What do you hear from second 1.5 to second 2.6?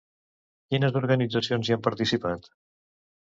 hi han participat?